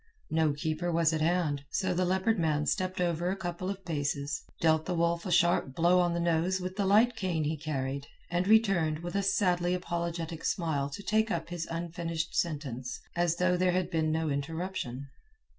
No 0.31 0.51
keeper 0.53 0.91
was 0.91 1.13
at 1.13 1.21
hand, 1.21 1.63
so 1.69 1.93
the 1.93 2.05
Leopard 2.05 2.39
Man 2.39 2.65
stepped 2.65 2.99
over 2.99 3.29
a 3.29 3.35
couple 3.35 3.69
of 3.69 3.85
paces, 3.85 4.41
dealt 4.59 4.87
the 4.87 4.95
wolf 4.95 5.27
a 5.27 5.31
sharp 5.31 5.75
blow 5.75 5.99
on 5.99 6.15
the 6.15 6.19
nose 6.19 6.59
with 6.59 6.75
the 6.75 6.87
light 6.87 7.15
cane 7.15 7.43
he 7.43 7.55
carried, 7.55 8.07
and 8.31 8.47
returned 8.47 9.03
with 9.03 9.13
a 9.13 9.21
sadly 9.21 9.75
apologetic 9.75 10.43
smile 10.43 10.89
to 10.89 11.03
take 11.03 11.29
up 11.29 11.49
his 11.49 11.67
unfinished 11.69 12.33
sentence 12.35 12.99
as 13.15 13.35
though 13.35 13.55
there 13.55 13.73
had 13.73 13.91
been 13.91 14.11
no 14.11 14.27
interruption. 14.29 15.07